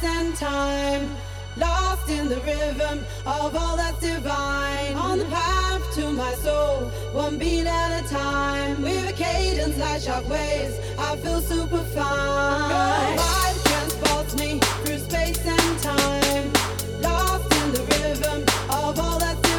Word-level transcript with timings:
space 0.00 0.10
and 0.10 0.34
time. 0.36 1.16
Lost 1.56 2.08
in 2.08 2.28
the 2.28 2.36
rhythm 2.40 3.04
of 3.26 3.54
all 3.56 3.76
that's 3.76 4.00
divine. 4.00 4.94
On 4.94 5.18
the 5.18 5.24
path 5.26 5.94
to 5.94 6.10
my 6.12 6.32
soul, 6.34 6.90
one 7.12 7.38
beat 7.38 7.66
at 7.66 8.04
a 8.04 8.08
time. 8.08 8.82
With 8.82 9.10
a 9.10 9.12
cadence 9.12 9.76
like 9.78 10.00
shockwaves, 10.00 10.78
I 10.98 11.16
feel 11.16 11.40
super 11.40 11.82
fine. 11.94 13.18
Vibe 13.18 13.64
transports 13.68 14.38
me 14.38 14.60
through 14.84 14.98
space 14.98 15.44
and 15.44 15.78
time. 15.80 16.52
Lost 17.02 17.52
in 17.62 17.72
the 17.72 17.82
rhythm 17.90 18.42
of 18.70 18.98
all 18.98 19.18
that's 19.18 19.49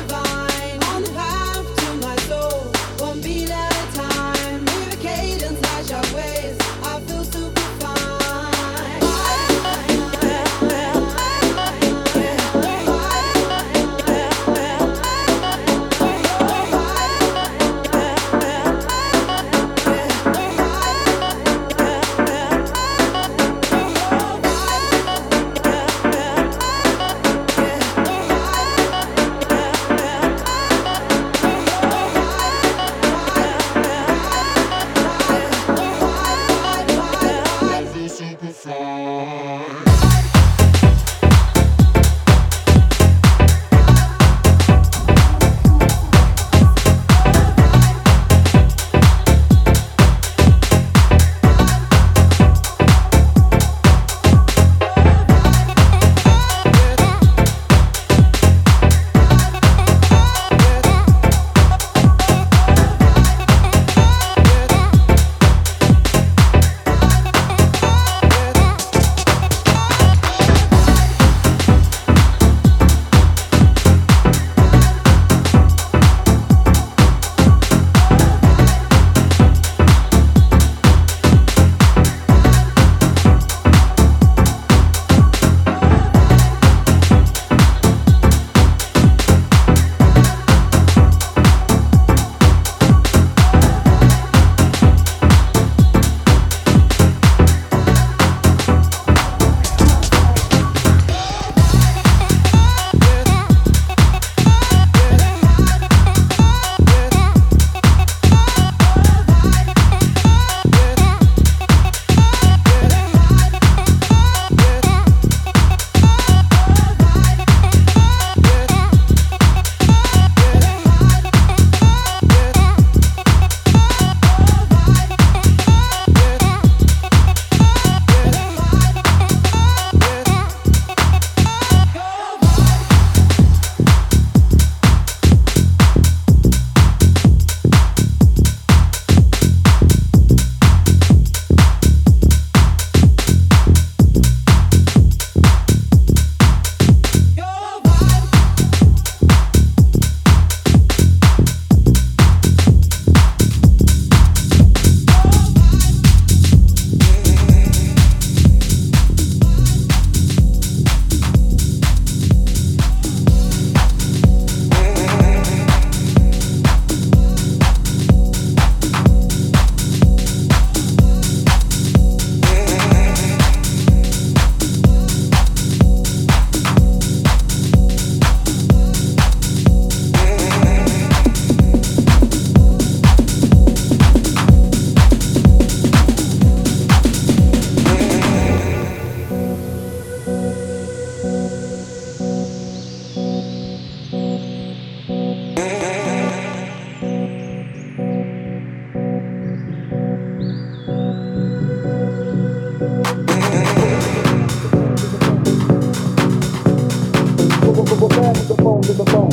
to 208.91 208.97
the 208.97 209.11
bone. 209.11 209.29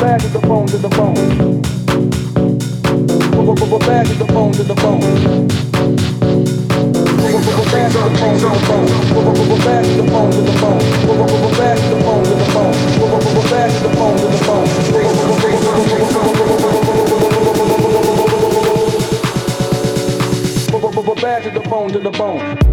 Bad 0.00 0.20
to 0.20 0.28
the 0.28 0.38
bone 0.40 0.66
to 0.66 0.76
the 0.78 0.88
bone. 0.88 1.14
Bad 3.80 4.06
to 4.06 4.14
the 4.14 4.24
bone 4.24 4.52
to 4.52 4.62
the 4.64 4.74
bone. 4.74 5.00
Bad 7.20 7.86
to 7.86 8.00
the 8.00 8.10
bone 8.10 8.32
to 8.32 8.50
the 8.50 8.64
bone. 8.90 9.50
Bad 9.60 9.84
to 9.84 9.90
the 9.94 10.04
bone 10.10 10.30
to 10.32 10.40
the 10.40 10.52
bone. 10.60 10.82
Bad 11.58 11.78
to 11.78 11.86
the 11.86 12.02
bone 12.02 12.24
to 12.24 12.34
the 12.34 12.48
bone. 12.50 12.74
Bad 13.50 13.70
to 13.70 13.78
the 13.82 13.94
bone 13.94 14.16
to 14.16 14.26
the 14.26 14.46
bone. 14.46 14.70
Bad 21.20 21.42
to 21.42 21.50
the 21.50 21.60
bone 21.68 21.92
to 21.92 21.98
the 21.98 22.10
bone. 22.10 22.69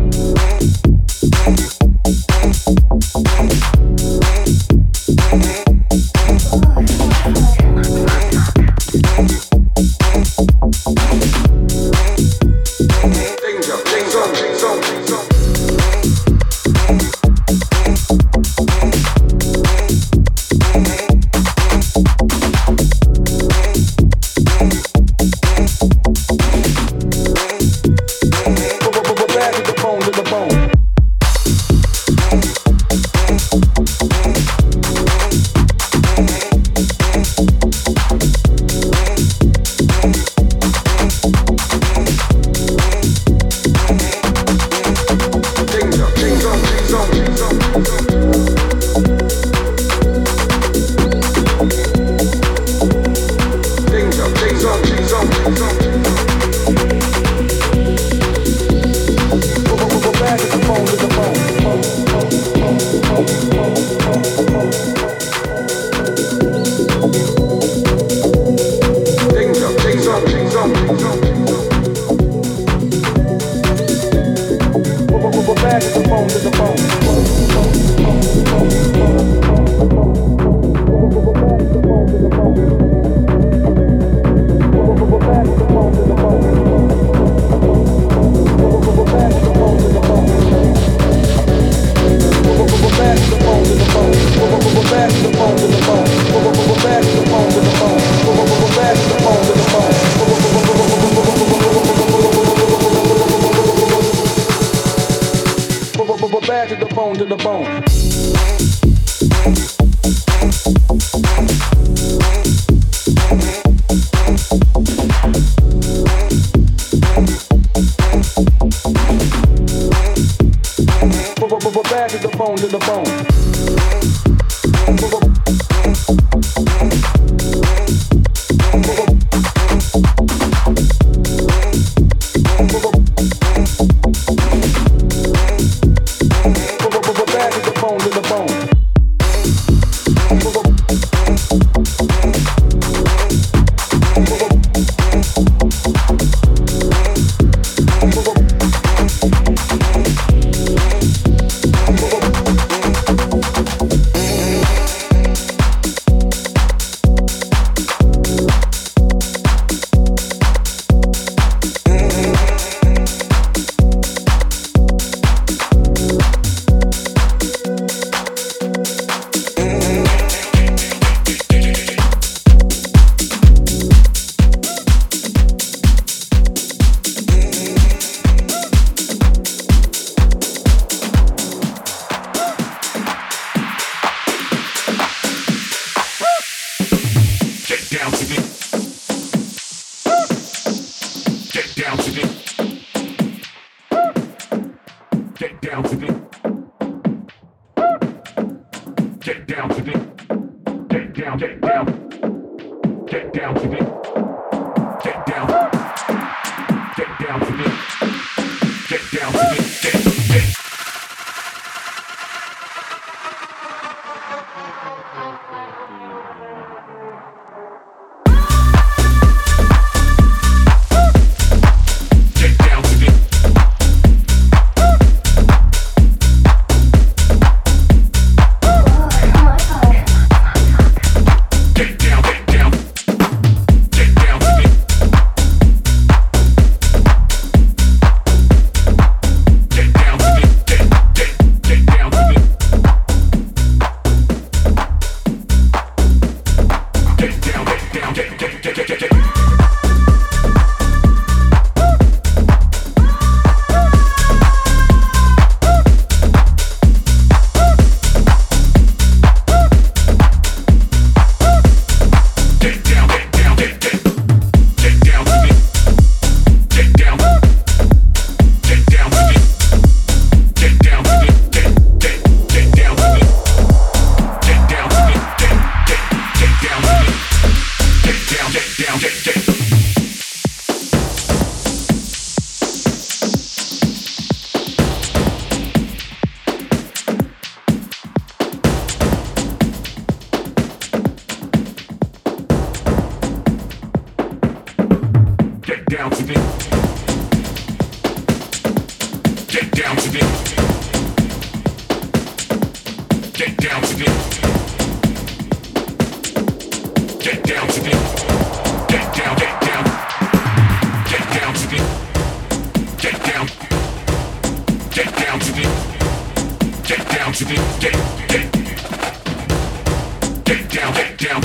Get 320.48 320.70
down, 320.70 320.94
get 320.94 321.18
down. 321.18 321.42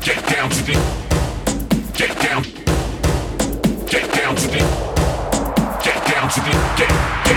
Get 0.00 0.26
down 0.26 0.50
to 0.50 0.62
the. 0.64 0.72
Get 1.96 2.18
down. 2.18 2.42
Get 3.86 4.12
down 4.12 4.34
to 4.34 4.48
the. 4.48 4.58
Get 5.84 6.12
down 6.12 6.28
to 6.28 6.40
the. 6.40 6.50
Get, 6.76 6.88
down. 6.88 7.35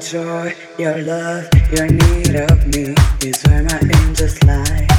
joy, 0.00 0.54
your 0.78 0.96
love, 1.02 1.48
your 1.70 1.86
need 1.86 2.34
of 2.34 2.66
me 2.68 2.94
is 3.22 3.42
where 3.44 3.62
my 3.62 3.80
angels 3.82 4.42
lie. 4.44 4.89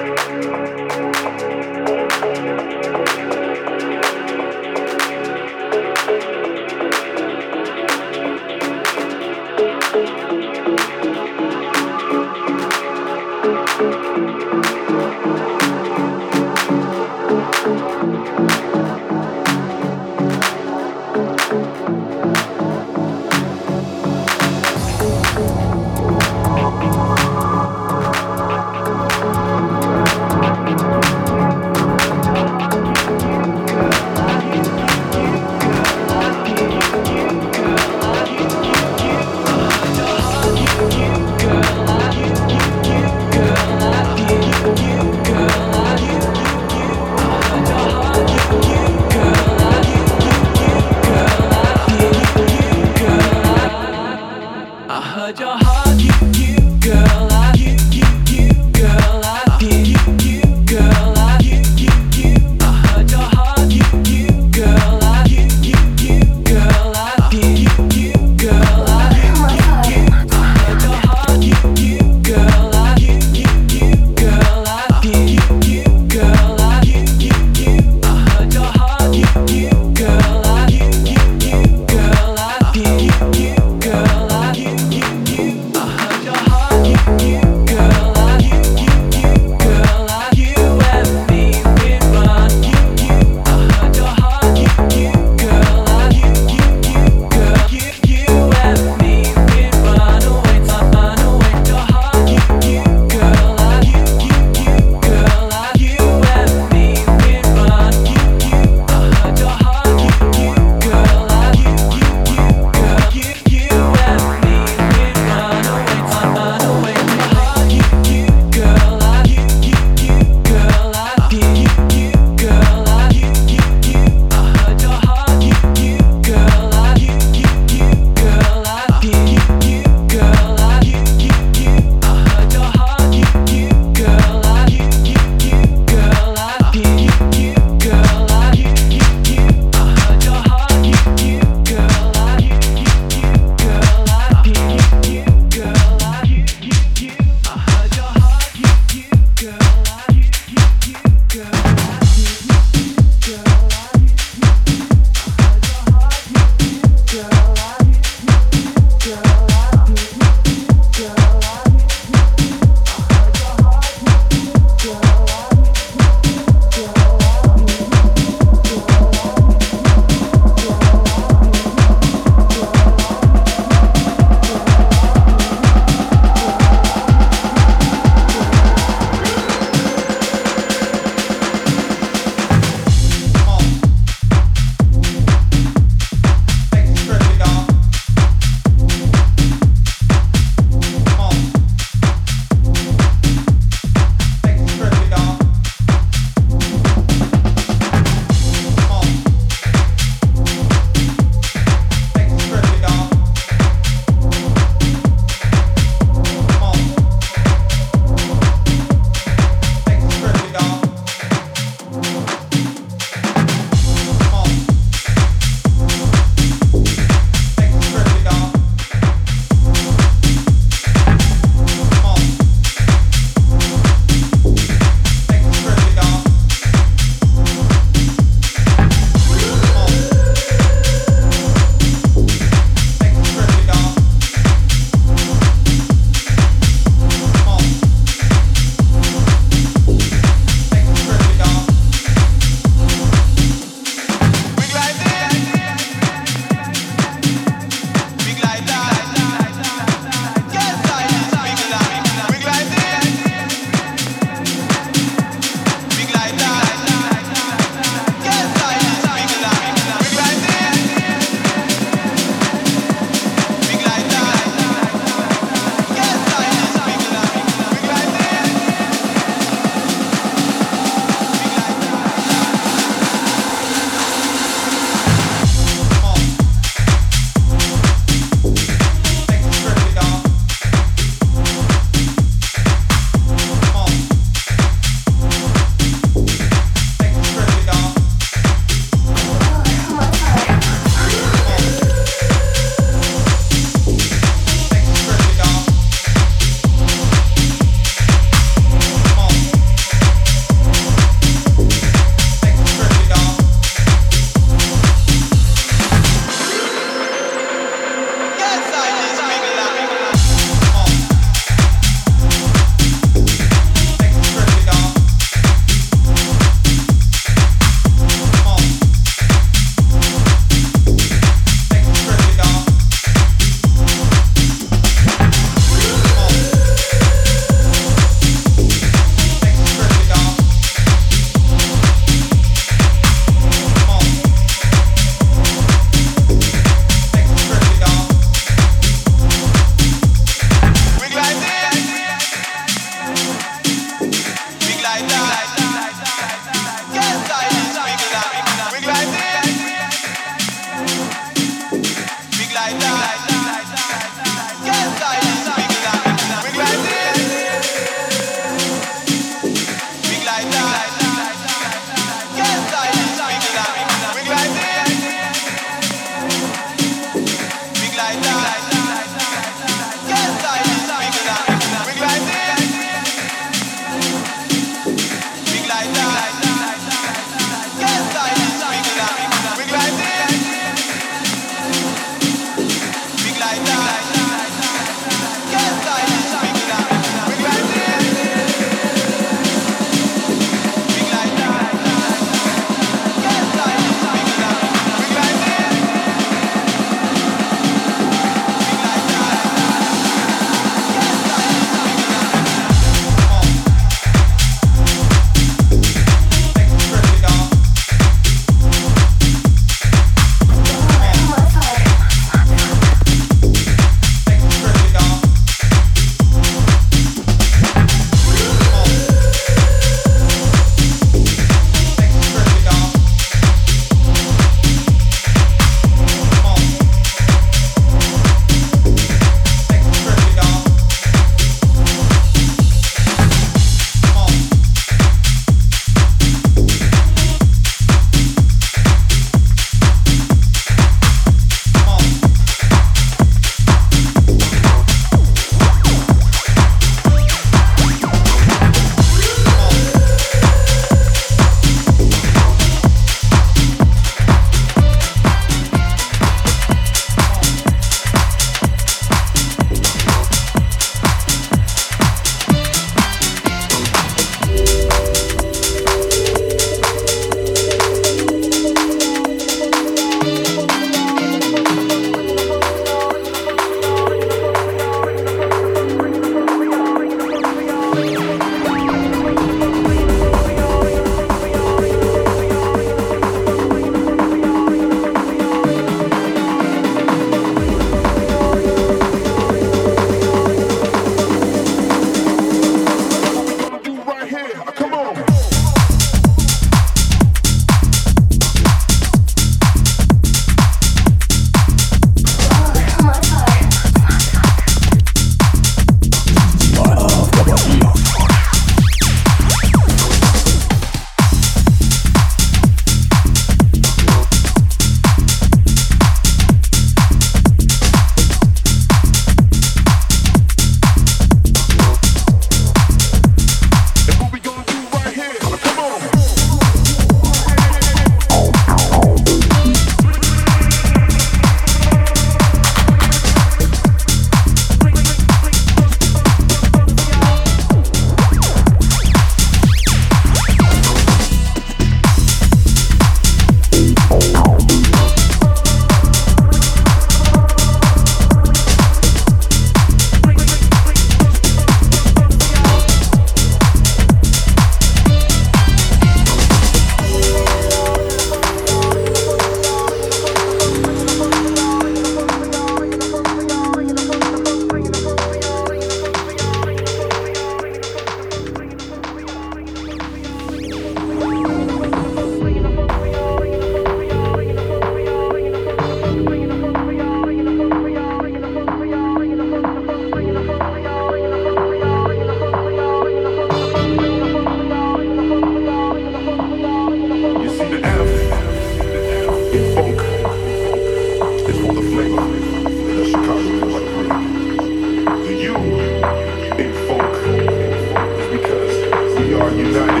you. 599.57 600.00